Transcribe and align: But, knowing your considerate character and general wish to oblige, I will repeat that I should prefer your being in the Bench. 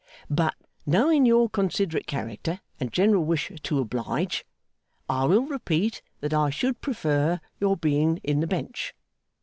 But, 0.31 0.55
knowing 0.83 1.27
your 1.27 1.47
considerate 1.47 2.07
character 2.07 2.59
and 2.79 2.91
general 2.91 3.23
wish 3.23 3.51
to 3.61 3.77
oblige, 3.79 4.43
I 5.07 5.25
will 5.25 5.43
repeat 5.45 6.01
that 6.21 6.33
I 6.33 6.49
should 6.49 6.81
prefer 6.81 7.39
your 7.59 7.77
being 7.77 8.17
in 8.23 8.39
the 8.39 8.47
Bench. 8.47 8.95